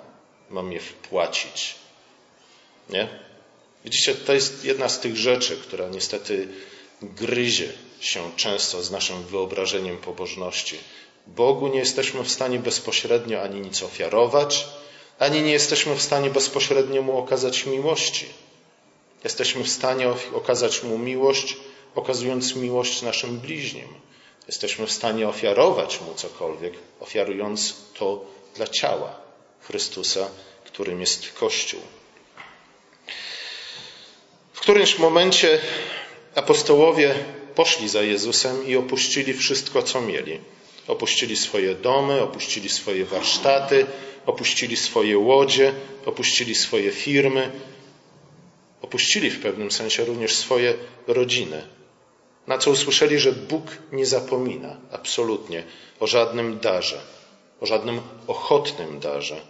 mam 0.49 0.71
je 0.71 0.79
wpłacić? 0.79 1.75
Nie? 2.89 3.07
Widzicie, 3.85 4.15
to 4.15 4.33
jest 4.33 4.65
jedna 4.65 4.89
z 4.89 4.99
tych 4.99 5.17
rzeczy, 5.17 5.57
która 5.57 5.87
niestety 5.87 6.47
gryzie 7.01 7.69
się 7.99 8.31
często 8.35 8.83
z 8.83 8.91
naszym 8.91 9.23
wyobrażeniem 9.23 9.97
pobożności. 9.97 10.77
Bogu 11.27 11.67
nie 11.67 11.79
jesteśmy 11.79 12.23
w 12.23 12.31
stanie 12.31 12.59
bezpośrednio 12.59 13.41
ani 13.41 13.61
nic 13.61 13.83
ofiarować, 13.83 14.67
ani 15.19 15.41
nie 15.41 15.51
jesteśmy 15.51 15.95
w 15.95 16.01
stanie 16.01 16.29
bezpośrednio 16.29 17.01
Mu 17.01 17.17
okazać 17.17 17.65
miłości. 17.65 18.25
Jesteśmy 19.23 19.63
w 19.63 19.69
stanie 19.69 20.13
okazać 20.33 20.83
Mu 20.83 20.97
miłość, 20.97 21.57
okazując 21.95 22.55
miłość 22.55 23.01
naszym 23.01 23.39
bliźnim. 23.39 23.87
Jesteśmy 24.47 24.87
w 24.87 24.91
stanie 24.91 25.27
ofiarować 25.27 26.01
Mu 26.01 26.13
cokolwiek, 26.15 26.73
ofiarując 26.99 27.75
to 27.93 28.25
dla 28.55 28.67
ciała 28.67 29.15
Chrystusa, 29.61 30.29
którym 30.71 31.01
jest 31.01 31.33
Kościół. 31.33 31.81
W 34.53 34.59
którymś 34.59 34.99
momencie 34.99 35.59
apostołowie 36.35 37.15
poszli 37.55 37.89
za 37.89 38.01
Jezusem 38.01 38.67
i 38.67 38.75
opuścili 38.75 39.33
wszystko, 39.33 39.83
co 39.83 40.01
mieli. 40.01 40.39
Opuścili 40.87 41.37
swoje 41.37 41.75
domy, 41.75 42.21
opuścili 42.21 42.69
swoje 42.69 43.05
warsztaty, 43.05 43.85
opuścili 44.25 44.77
swoje 44.77 45.17
łodzie, 45.17 45.73
opuścili 46.05 46.55
swoje 46.55 46.91
firmy, 46.91 47.51
opuścili 48.81 49.29
w 49.29 49.41
pewnym 49.41 49.71
sensie 49.71 50.05
również 50.05 50.35
swoje 50.35 50.73
rodziny. 51.07 51.67
Na 52.47 52.57
co 52.57 52.71
usłyszeli, 52.71 53.19
że 53.19 53.31
Bóg 53.31 53.63
nie 53.91 54.05
zapomina 54.05 54.77
absolutnie 54.91 55.63
o 55.99 56.07
żadnym 56.07 56.59
darze, 56.59 57.01
o 57.61 57.65
żadnym 57.65 58.01
ochotnym 58.27 58.99
darze. 58.99 59.41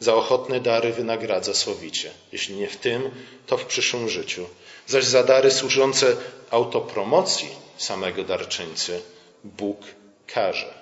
Za 0.00 0.14
ochotne 0.14 0.60
dary 0.60 0.92
wynagradza 0.92 1.54
sowicie. 1.54 2.10
Jeśli 2.32 2.56
nie 2.56 2.68
w 2.68 2.76
tym, 2.76 3.10
to 3.46 3.56
w 3.56 3.64
przyszłym 3.64 4.08
życiu. 4.08 4.46
Zaś 4.86 5.04
za 5.04 5.22
dary 5.24 5.50
służące 5.50 6.16
autopromocji 6.50 7.48
samego 7.76 8.24
darczyńcy 8.24 9.02
Bóg 9.44 9.78
karze, 10.26 10.74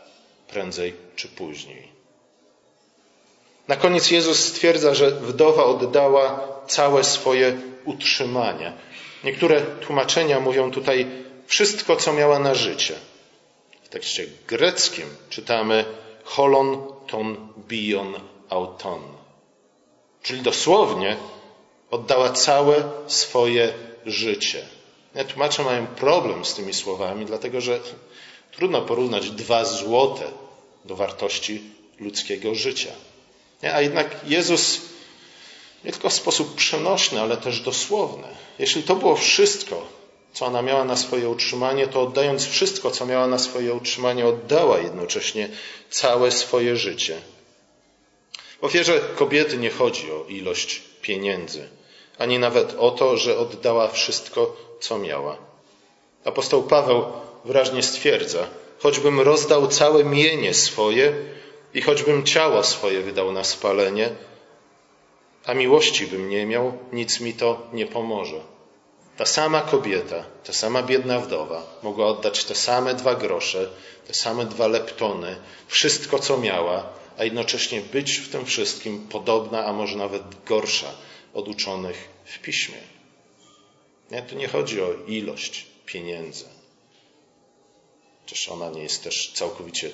prędzej 0.48 0.94
czy 1.16 1.28
później. 1.28 1.88
Na 3.68 3.76
koniec 3.76 4.10
Jezus 4.10 4.38
stwierdza, 4.44 4.94
że 4.94 5.10
wdowa 5.10 5.64
oddała 5.64 6.48
całe 6.66 7.04
swoje 7.04 7.58
utrzymanie. 7.84 8.72
Niektóre 9.24 9.60
tłumaczenia 9.60 10.40
mówią 10.40 10.70
tutaj 10.70 11.06
wszystko, 11.46 11.96
co 11.96 12.12
miała 12.12 12.38
na 12.38 12.54
życie. 12.54 12.94
W 13.82 13.88
tekście 13.88 14.26
greckim 14.48 15.08
czytamy 15.28 15.84
holon 16.24 16.92
ton 17.06 17.48
bion 17.68 18.14
auton. 18.48 19.02
Czyli 20.22 20.42
dosłownie 20.42 21.16
oddała 21.90 22.32
całe 22.32 22.84
swoje 23.06 23.72
życie. 24.06 24.64
Ja 25.14 25.24
tłumacze 25.24 25.62
mają 25.62 25.86
problem 25.86 26.44
z 26.44 26.54
tymi 26.54 26.74
słowami, 26.74 27.26
dlatego 27.26 27.60
że 27.60 27.80
Trudno 28.52 28.82
porównać 28.82 29.30
dwa 29.30 29.64
złote 29.64 30.24
do 30.84 30.96
wartości 30.96 31.62
ludzkiego 31.98 32.54
życia. 32.54 32.92
A 33.74 33.80
jednak 33.80 34.16
Jezus 34.26 34.80
nie 35.84 35.92
tylko 35.92 36.08
w 36.08 36.12
sposób 36.12 36.54
przenośny, 36.54 37.20
ale 37.20 37.36
też 37.36 37.60
dosłowny. 37.60 38.28
Jeśli 38.58 38.82
to 38.82 38.96
było 38.96 39.16
wszystko, 39.16 39.86
co 40.32 40.46
ona 40.46 40.62
miała 40.62 40.84
na 40.84 40.96
swoje 40.96 41.28
utrzymanie, 41.28 41.86
to 41.86 42.02
oddając 42.02 42.46
wszystko, 42.46 42.90
co 42.90 43.06
miała 43.06 43.26
na 43.26 43.38
swoje 43.38 43.74
utrzymanie, 43.74 44.26
oddała 44.26 44.78
jednocześnie 44.78 45.48
całe 45.90 46.30
swoje 46.30 46.76
życie. 46.76 47.20
W 48.60 48.64
ofierze 48.64 49.00
kobiety 49.16 49.56
nie 49.56 49.70
chodzi 49.70 50.12
o 50.12 50.24
ilość 50.28 50.82
pieniędzy, 51.02 51.68
ani 52.18 52.38
nawet 52.38 52.74
o 52.78 52.90
to, 52.90 53.16
że 53.16 53.38
oddała 53.38 53.88
wszystko, 53.88 54.56
co 54.80 54.98
miała. 54.98 55.36
Apostoł 56.24 56.62
Paweł 56.62 57.04
wyraźnie 57.44 57.82
stwierdza, 57.82 58.46
choćbym 58.78 59.20
rozdał 59.20 59.68
całe 59.68 60.04
mienie 60.04 60.54
swoje 60.54 61.12
i 61.74 61.82
choćbym 61.82 62.24
ciało 62.24 62.64
swoje 62.64 63.00
wydał 63.00 63.32
na 63.32 63.44
spalenie, 63.44 64.10
a 65.44 65.54
miłości 65.54 66.06
bym 66.06 66.28
nie 66.28 66.46
miał, 66.46 66.78
nic 66.92 67.20
mi 67.20 67.32
to 67.34 67.66
nie 67.72 67.86
pomoże. 67.86 68.40
Ta 69.16 69.26
sama 69.26 69.60
kobieta, 69.60 70.24
ta 70.44 70.52
sama 70.52 70.82
biedna 70.82 71.20
wdowa 71.20 71.62
mogła 71.82 72.06
oddać 72.06 72.44
te 72.44 72.54
same 72.54 72.94
dwa 72.94 73.14
grosze, 73.14 73.68
te 74.06 74.14
same 74.14 74.44
dwa 74.46 74.66
leptony, 74.66 75.36
wszystko 75.68 76.18
co 76.18 76.38
miała, 76.38 76.88
a 77.18 77.24
jednocześnie 77.24 77.80
być 77.80 78.16
w 78.16 78.28
tym 78.28 78.46
wszystkim 78.46 79.08
podobna, 79.08 79.64
a 79.64 79.72
może 79.72 79.96
nawet 79.96 80.22
gorsza 80.46 80.90
od 81.34 81.48
uczonych 81.48 82.08
w 82.24 82.38
piśmie. 82.38 82.78
Nie, 84.10 84.22
tu 84.22 84.36
nie 84.36 84.48
chodzi 84.48 84.82
o 84.82 84.88
ilość 85.06 85.66
pieniędzy. 85.86 86.59
Chociaż 88.30 88.48
ona 88.48 88.70
nie 88.70 88.82
jest 88.82 89.04
też 89.04 89.32
całkowicie 89.34 89.90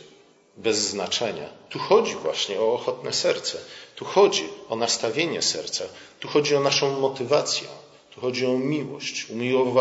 bez 0.56 0.78
znaczenia. 0.78 1.48
Tu 1.70 1.78
chodzi 1.78 2.14
właśnie 2.14 2.60
o 2.60 2.72
ochotne 2.72 3.12
serce. 3.12 3.58
Tu 3.94 4.04
chodzi 4.04 4.48
o 4.68 4.76
nastawienie 4.76 5.42
serca. 5.42 5.84
Tu 6.20 6.28
chodzi 6.28 6.56
o 6.56 6.60
naszą 6.60 7.00
motywację. 7.00 7.68
Tu 8.14 8.20
chodzi 8.20 8.46
o 8.46 8.58
miłość, 8.58 9.26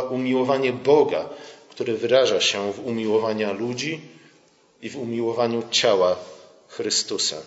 umiłowanie 0.10 0.74
Boga, 0.74 1.30
które 1.70 1.94
wyraża 1.94 2.42
się 2.42 2.74
w 2.74 2.86
umiłowaniu 2.86 3.54
ludzi 3.54 4.02
i 4.82 4.90
w 4.90 4.98
umiłowaniu 4.98 5.64
ciała 5.72 6.16
Chrystusa. 6.68 7.38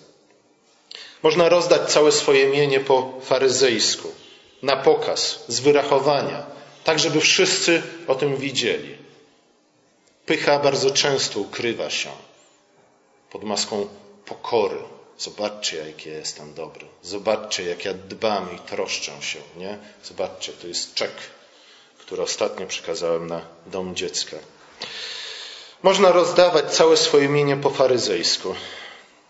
Można 1.23 1.49
rozdać 1.49 1.93
całe 1.93 2.13
swoje 2.13 2.47
mienie 2.47 2.81
po 2.81 3.13
faryzejsku, 3.23 4.09
na 4.63 4.77
pokaz, 4.77 5.45
z 5.49 5.61
wyrachowania, 5.61 6.47
tak 6.85 6.99
żeby 6.99 7.21
wszyscy 7.21 7.83
o 8.07 8.15
tym 8.15 8.37
widzieli. 8.37 9.08
Pycha 10.29 10.59
bardzo 10.59 10.91
często 10.91 11.41
ukrywa 11.41 11.91
się 11.91 12.11
pod 13.31 13.45
maską 13.45 13.89
pokory. 14.25 14.77
Zobaczcie, 15.19 15.77
jaki 15.77 16.09
ja 16.09 16.15
jestem 16.15 16.55
dobry. 16.55 16.87
Zobaczcie, 17.03 17.63
jak 17.63 17.85
ja 17.85 17.95
dbam 17.95 18.57
i 18.57 18.59
troszczę 18.59 19.13
się. 19.21 19.39
Nie? 19.57 19.79
Zobaczcie, 20.05 20.53
to 20.53 20.67
jest 20.67 20.95
czek, 20.95 21.11
który 21.99 22.23
ostatnio 22.23 22.67
przekazałem 22.67 23.27
na 23.27 23.41
dom 23.67 23.97
dziecka. 23.97 24.37
Można 25.83 26.13
rozdawać 26.13 26.73
całe 26.73 26.97
swoje 26.97 27.29
mienie 27.29 27.57
po 27.57 27.71
faryzejsku. 27.71 28.55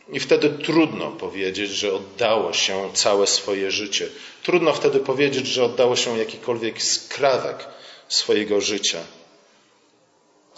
I 0.08 0.20
wtedy 0.20 0.50
trudno 0.50 1.10
powiedzieć, 1.10 1.70
że 1.70 1.94
oddało 1.94 2.52
się 2.52 2.90
całe 2.94 3.26
swoje 3.26 3.70
życie. 3.70 4.08
Trudno 4.42 4.72
wtedy 4.72 5.00
powiedzieć, 5.00 5.46
że 5.46 5.64
oddało 5.64 5.96
się 5.96 6.18
jakikolwiek 6.18 6.82
skrawek 6.82 7.66
swojego 8.08 8.60
życia. 8.60 8.98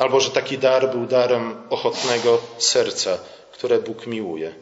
Albo 0.01 0.21
że 0.21 0.31
taki 0.31 0.59
dar 0.59 0.91
był 0.91 1.07
darem 1.07 1.57
ochotnego 1.71 2.39
serca, 2.59 3.19
które 3.53 3.79
Bóg 3.79 4.07
miłuje. 4.07 4.55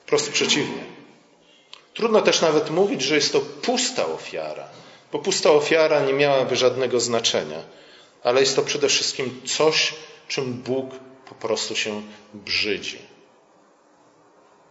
Wprost 0.00 0.32
przeciwnie. 0.32 0.84
Trudno 1.94 2.20
też 2.20 2.40
nawet 2.40 2.70
mówić, 2.70 3.02
że 3.02 3.14
jest 3.14 3.32
to 3.32 3.40
pusta 3.40 4.06
ofiara, 4.06 4.68
bo 5.12 5.18
pusta 5.18 5.50
ofiara 5.50 6.00
nie 6.00 6.12
miałaby 6.12 6.56
żadnego 6.56 7.00
znaczenia, 7.00 7.62
ale 8.22 8.40
jest 8.40 8.56
to 8.56 8.62
przede 8.62 8.88
wszystkim 8.88 9.40
coś, 9.44 9.94
czym 10.28 10.54
Bóg 10.54 10.90
po 11.28 11.34
prostu 11.34 11.76
się 11.76 12.02
brzydzi. 12.34 12.98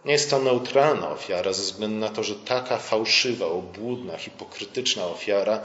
Nie 0.04 0.12
jest 0.12 0.30
to 0.30 0.38
neutralna 0.38 1.10
ofiara 1.10 1.52
ze 1.52 1.62
względu 1.62 1.96
na 1.96 2.08
to, 2.08 2.22
że 2.22 2.34
taka 2.34 2.78
fałszywa, 2.78 3.46
obłudna, 3.46 4.18
hipokrytyczna 4.18 5.06
ofiara 5.06 5.60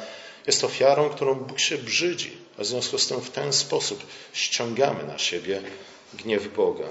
jest 0.47 0.63
ofiarą, 0.63 1.09
którą 1.09 1.35
Bóg 1.35 1.59
się 1.59 1.77
brzydzi. 1.77 2.31
A 2.57 2.61
w 2.61 2.65
związku 2.65 2.97
z 2.97 3.07
tym 3.07 3.21
w 3.21 3.29
ten 3.29 3.53
sposób 3.53 4.03
ściągamy 4.33 5.03
na 5.03 5.17
siebie 5.17 5.61
gniew 6.13 6.53
Boga. 6.55 6.87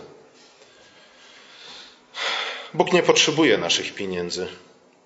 Bóg 2.74 2.92
nie 2.92 3.02
potrzebuje 3.02 3.58
naszych 3.58 3.94
pieniędzy. 3.94 4.48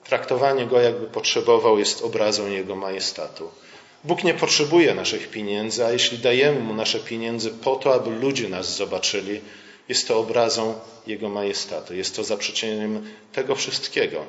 Traktowanie 0.04 0.66
Go, 0.66 0.80
jakby 0.80 1.06
potrzebował, 1.06 1.78
jest 1.78 2.02
obrazą 2.02 2.50
Jego 2.50 2.76
majestatu. 2.76 3.50
Bóg 4.04 4.24
nie 4.24 4.34
potrzebuje 4.34 4.94
naszych 4.94 5.30
pieniędzy, 5.30 5.84
a 5.84 5.90
jeśli 5.90 6.18
dajemy 6.18 6.60
Mu 6.60 6.74
nasze 6.74 7.00
pieniądze 7.00 7.50
po 7.50 7.76
to, 7.76 7.94
aby 7.94 8.10
ludzie 8.10 8.48
nas 8.48 8.76
zobaczyli, 8.76 9.40
jest 9.88 10.08
to 10.08 10.18
obrazą 10.18 10.80
Jego 11.06 11.28
majestatu. 11.28 11.94
Jest 11.94 12.16
to 12.16 12.24
zaprzeczeniem 12.24 13.10
tego 13.32 13.54
wszystkiego, 13.54 14.24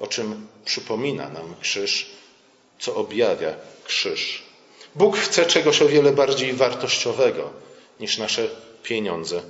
o 0.00 0.06
czym 0.06 0.46
przypomina 0.64 1.28
nam 1.28 1.54
krzyż, 1.60 2.10
co 2.82 2.94
objawia 2.94 3.54
krzyż. 3.84 4.42
Bóg 4.94 5.16
chce 5.16 5.46
czegoś 5.46 5.82
o 5.82 5.88
wiele 5.88 6.12
bardziej 6.12 6.52
wartościowego 6.52 7.50
niż 8.00 8.18
nasze 8.18 8.48
pieniądze. 8.82 9.42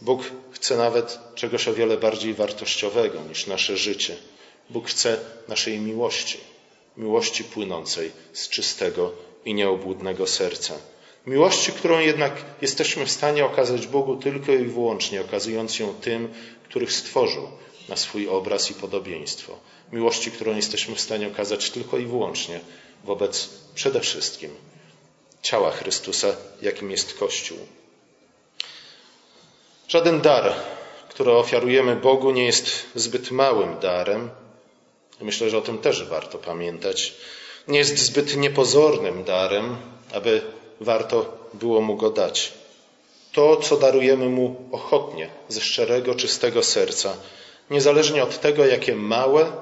Bóg 0.00 0.20
chce 0.52 0.76
nawet 0.76 1.18
czegoś 1.34 1.68
o 1.68 1.74
wiele 1.74 1.96
bardziej 1.96 2.34
wartościowego 2.34 3.20
niż 3.28 3.46
nasze 3.46 3.76
życie. 3.76 4.16
Bóg 4.70 4.88
chce 4.88 5.18
naszej 5.48 5.78
miłości, 5.78 6.38
miłości 6.96 7.44
płynącej 7.44 8.12
z 8.32 8.48
czystego 8.48 9.12
i 9.44 9.54
nieobłudnego 9.54 10.26
serca. 10.26 10.74
Miłości, 11.26 11.72
którą 11.72 11.98
jednak 11.98 12.32
jesteśmy 12.62 13.06
w 13.06 13.10
stanie 13.10 13.44
okazać 13.44 13.86
Bogu 13.86 14.16
tylko 14.16 14.52
i 14.52 14.64
wyłącznie, 14.64 15.20
okazując 15.20 15.78
ją 15.78 15.94
tym, 15.94 16.34
których 16.64 16.92
stworzył 16.92 17.48
na 17.88 17.96
swój 17.96 18.28
obraz 18.28 18.70
i 18.70 18.74
podobieństwo. 18.74 19.58
Miłości, 19.94 20.30
którą 20.30 20.56
jesteśmy 20.56 20.94
w 20.94 21.00
stanie 21.00 21.26
okazać 21.28 21.70
tylko 21.70 21.98
i 21.98 22.06
wyłącznie 22.06 22.60
wobec 23.04 23.48
przede 23.74 24.00
wszystkim 24.00 24.50
ciała 25.42 25.70
Chrystusa, 25.70 26.36
jakim 26.62 26.90
jest 26.90 27.18
Kościół. 27.18 27.58
Żaden 29.88 30.20
dar, 30.20 30.52
który 31.08 31.32
ofiarujemy 31.32 31.96
Bogu, 31.96 32.30
nie 32.30 32.44
jest 32.44 32.86
zbyt 32.94 33.30
małym 33.30 33.78
darem. 33.78 34.30
Myślę, 35.20 35.50
że 35.50 35.58
o 35.58 35.60
tym 35.60 35.78
też 35.78 36.04
warto 36.04 36.38
pamiętać. 36.38 37.14
Nie 37.68 37.78
jest 37.78 37.98
zbyt 37.98 38.36
niepozornym 38.36 39.24
darem, 39.24 39.76
aby 40.12 40.42
warto 40.80 41.48
było 41.54 41.80
mu 41.80 41.96
go 41.96 42.10
dać. 42.10 42.52
To, 43.32 43.56
co 43.56 43.76
darujemy 43.76 44.28
mu 44.28 44.68
ochotnie, 44.72 45.28
ze 45.48 45.60
szczerego, 45.60 46.14
czystego 46.14 46.62
serca, 46.62 47.16
niezależnie 47.70 48.22
od 48.22 48.40
tego, 48.40 48.66
jakie 48.66 48.94
małe 48.94 49.52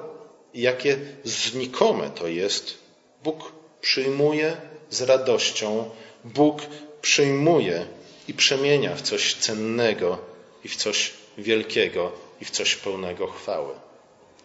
jakie 0.53 0.97
znikome 1.23 2.09
to 2.09 2.27
jest, 2.27 2.77
Bóg 3.23 3.51
przyjmuje 3.81 4.57
z 4.89 5.01
radością, 5.01 5.89
Bóg 6.23 6.61
przyjmuje 7.01 7.85
i 8.27 8.33
przemienia 8.33 8.95
w 8.95 9.01
coś 9.01 9.35
cennego 9.35 10.17
i 10.63 10.67
w 10.67 10.75
coś 10.75 11.13
wielkiego 11.37 12.11
i 12.41 12.45
w 12.45 12.51
coś 12.51 12.75
pełnego 12.75 13.27
chwały. 13.27 13.73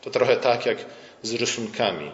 To 0.02 0.10
trochę 0.10 0.36
tak 0.36 0.66
jak 0.66 0.78
z 1.22 1.34
rysunkami, 1.34 2.12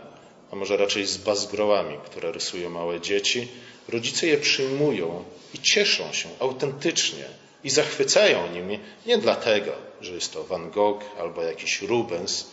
a 0.50 0.56
może 0.56 0.76
raczej 0.76 1.06
z 1.06 1.16
bazgrołami, 1.16 1.98
które 2.04 2.32
rysują 2.32 2.70
małe 2.70 3.00
dzieci. 3.00 3.48
Rodzice 3.88 4.26
je 4.26 4.36
przyjmują 4.36 5.24
i 5.54 5.58
cieszą 5.58 6.12
się 6.12 6.28
autentycznie 6.38 7.24
i 7.64 7.70
zachwycają 7.70 8.52
nimi 8.52 8.80
nie 9.06 9.18
dlatego, 9.18 9.72
że 10.00 10.14
jest 10.14 10.32
to 10.32 10.44
Van 10.44 10.70
Gogh 10.70 11.04
albo 11.18 11.42
jakiś 11.42 11.82
Rubens, 11.82 12.46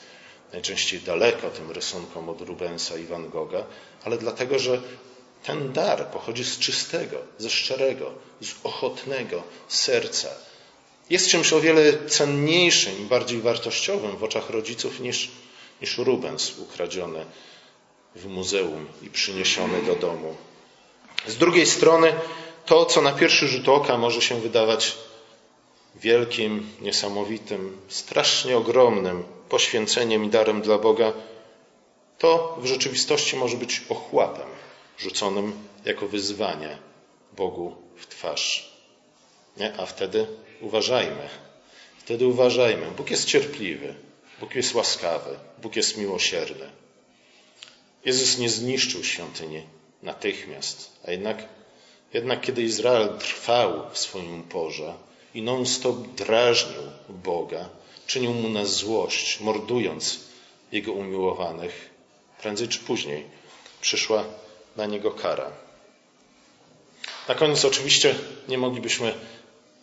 najczęściej 0.54 1.00
daleko 1.00 1.50
tym 1.50 1.72
rysunkom 1.72 2.30
od 2.30 2.42
Rubensa 2.42 2.98
i 2.98 3.04
Van 3.06 3.30
Gogha, 3.30 3.64
ale 4.04 4.18
dlatego, 4.18 4.60
że 4.60 4.82
ten 5.44 5.74
dar 5.74 6.08
pochodzi 6.08 6.44
z 6.44 6.60
czystego, 6.60 7.18
ze 7.38 7.50
szczerego, 7.50 8.12
z 8.42 8.54
ochotnego 8.64 9.44
serca. 9.68 10.30
Jest 11.10 11.28
czymś 11.28 11.54
o 11.54 11.62
wiele 11.62 12.08
cenniejszym 12.08 13.02
i 13.02 13.06
bardziej 13.06 13.42
wartościowym 13.42 14.18
w 14.18 14.24
oczach 14.24 14.50
rodziców 14.50 15.00
niż, 15.00 15.30
niż 15.82 15.98
Rubens 15.98 16.60
ukradziony 16.60 17.26
w 18.16 18.26
muzeum 18.26 18.88
i 19.02 19.10
przyniesiony 19.10 19.84
do 19.84 19.96
domu. 19.96 20.36
Z 21.28 21.38
drugiej 21.38 21.66
strony, 21.66 22.14
to, 22.66 22.86
co 22.86 23.02
na 23.02 23.12
pierwszy 23.12 23.48
rzut 23.48 23.70
oka 23.70 23.98
może 23.98 24.22
się 24.22 24.42
wydawać 24.42 24.98
wielkim, 25.96 26.70
niesamowitym, 26.82 27.78
strasznie 27.88 28.58
ogromnym 28.58 29.24
poświęceniem 29.52 30.26
i 30.26 30.30
darem 30.30 30.62
dla 30.62 30.78
Boga, 30.78 31.14
to 32.18 32.58
w 32.62 32.66
rzeczywistości 32.66 33.36
może 33.36 33.58
być 33.58 33.82
ochłapem 33.90 34.50
rzuconym 34.98 35.54
jako 35.86 36.08
wyzwanie 36.08 36.78
Bogu 37.38 37.76
w 37.96 38.08
twarz. 38.08 38.72
Nie? 39.58 39.74
A 39.78 39.86
wtedy 39.86 40.28
uważajmy. 40.62 41.30
Wtedy 41.98 42.28
uważajmy. 42.28 42.92
Bóg 42.92 43.12
jest 43.12 43.26
cierpliwy, 43.26 43.96
Bóg 44.40 44.56
jest 44.56 44.76
łaskawy, 44.76 45.40
Bóg 45.62 45.76
jest 45.76 45.98
miłosierny. 45.98 46.70
Jezus 48.06 48.38
nie 48.38 48.50
zniszczył 48.50 49.04
świątyni 49.04 49.64
natychmiast, 50.04 50.92
a 51.08 51.12
jednak, 51.12 51.38
jednak 52.14 52.42
kiedy 52.42 52.62
Izrael 52.62 53.18
trwał 53.20 53.90
w 53.92 53.98
swoim 53.98 54.42
uporze 54.42 54.94
i 55.34 55.42
non-stop 55.42 56.08
drażnił 56.08 56.84
Boga, 57.10 57.70
czynił 58.08 58.34
mu 58.34 58.50
na 58.50 58.66
złość, 58.66 59.40
mordując 59.40 60.20
jego 60.72 60.92
umiłowanych, 60.92 61.90
prędzej 62.42 62.68
czy 62.68 62.80
później 62.80 63.26
przyszła 63.82 64.24
na 64.76 64.86
niego 64.86 65.12
kara. 65.12 65.52
Na 67.28 67.36
koniec 67.36 67.66
oczywiście 67.66 68.16
nie 68.48 68.58
moglibyśmy 68.58 69.14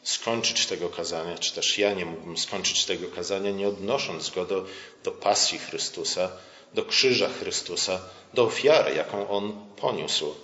skończyć 0.02 0.66
tego 0.66 0.88
kazania, 0.88 1.38
czy 1.38 1.54
też 1.54 1.78
ja 1.78 1.92
nie 1.92 2.06
mógłbym 2.06 2.38
skończyć 2.38 2.84
tego 2.84 3.08
kazania, 3.08 3.50
nie 3.50 3.68
odnosząc 3.68 4.30
go 4.30 4.44
do, 4.44 4.64
do 5.04 5.10
pasji 5.12 5.58
Chrystusa, 5.58 6.30
do 6.74 6.84
krzyża 6.84 7.28
Chrystusa, 7.28 8.00
do 8.34 8.44
ofiary, 8.44 8.94
jaką 8.94 9.28
On 9.28 9.66
poniósł. 9.76 10.34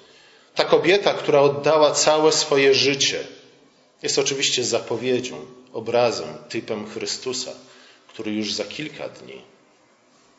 Ta 0.55 0.65
kobieta, 0.65 1.15
która 1.15 1.41
oddała 1.41 1.91
całe 1.93 2.33
swoje 2.33 2.75
życie, 2.75 3.27
jest 4.05 4.19
oczywiście 4.19 4.65
zapowiedzią, 4.65 5.47
obrazem, 5.73 6.39
typem 6.49 6.91
Chrystusa, 6.91 7.53
który 8.09 8.33
już 8.33 8.53
za 8.53 8.65
kilka 8.65 9.09
dni 9.09 9.41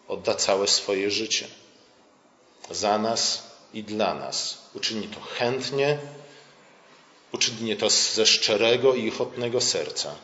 odda 0.08 0.36
całe 0.36 0.68
swoje 0.68 1.12
życie 1.12 1.48
za 2.72 2.98
nas 2.98 3.44
i 3.74 3.84
dla 3.84 4.14
nas. 4.14 4.58
Uczyni 4.74 5.08
to 5.08 5.20
chętnie, 5.20 5.98
uczyni 7.32 7.76
to 7.76 7.90
ze 7.90 8.26
szczerego 8.26 8.96
i 8.96 9.10
ochotnego 9.10 9.62
serca. 9.62 10.16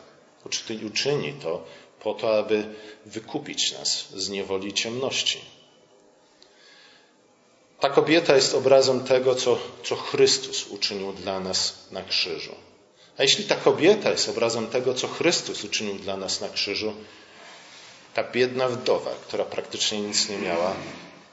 Uczyni 0.86 1.32
to 1.32 1.64
po 2.00 2.14
to, 2.14 2.38
aby 2.38 2.74
wykupić 3.06 3.72
nas 3.72 4.08
z 4.14 4.28
niewoli 4.28 4.72
ciemności. 4.72 5.40
Ta 7.80 7.90
kobieta 7.90 8.36
jest 8.36 8.54
obrazem 8.54 9.04
tego, 9.04 9.34
co, 9.34 9.58
co 9.84 9.96
Chrystus 9.96 10.66
uczynił 10.66 11.12
dla 11.12 11.40
nas 11.40 11.88
na 11.90 12.02
krzyżu. 12.02 12.54
A 13.18 13.22
jeśli 13.22 13.44
ta 13.44 13.54
kobieta 13.54 14.10
jest 14.10 14.28
obrazem 14.28 14.66
tego, 14.66 14.94
co 14.94 15.08
Chrystus 15.08 15.64
uczynił 15.64 15.94
dla 15.94 16.16
nas 16.16 16.40
na 16.40 16.48
krzyżu, 16.48 16.94
ta 18.14 18.24
biedna 18.24 18.68
wdowa, 18.68 19.10
która 19.10 19.44
praktycznie 19.44 20.00
nic 20.00 20.28
nie 20.28 20.38
miała, 20.38 20.74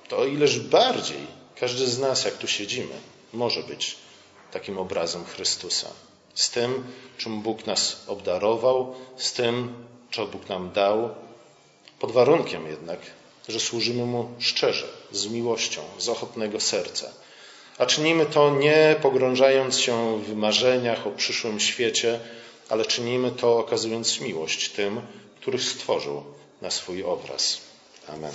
to 0.08 0.18
o 0.18 0.26
ileż 0.26 0.60
bardziej 0.60 1.28
każdy 1.60 1.88
z 1.88 2.00
nas, 2.00 2.26
jak 2.26 2.38
tu 2.38 2.48
siedzimy, 2.48 2.96
może 3.34 3.64
być 3.64 3.96
takim 4.52 4.78
obrazem 4.78 5.26
Chrystusa. 5.26 5.88
Z 6.36 6.50
tym, 6.50 6.84
czym 7.18 7.42
Bóg 7.42 7.66
nas 7.66 8.04
obdarował, 8.08 8.96
z 9.18 9.34
tym, 9.34 9.74
co 10.14 10.28
Bóg 10.28 10.50
nam 10.50 10.72
dał, 10.72 11.10
pod 12.00 12.12
warunkiem 12.12 12.68
jednak, 12.68 13.00
że 13.48 13.60
służymy 13.60 14.06
Mu 14.06 14.30
szczerze, 14.40 14.88
z 15.12 15.28
miłością, 15.28 15.82
z 15.98 16.10
ochotnego 16.10 16.60
serca. 16.60 17.12
A 17.80 17.86
czynimy 17.86 18.26
to 18.26 18.50
nie 18.50 18.96
pogrążając 19.02 19.80
się 19.80 20.24
w 20.24 20.36
marzeniach 20.36 21.08
o 21.08 21.12
przyszłym 21.12 21.60
świecie, 21.60 22.20
ale 22.70 22.86
czynimy 22.86 23.32
to 23.32 23.58
okazując 23.58 24.22
miłość 24.22 24.70
tym, 24.70 25.02
których 25.42 25.64
stworzył 25.64 26.24
na 26.62 26.72
swój 26.72 27.04
obraz. 27.04 27.62
Amen. 28.08 28.32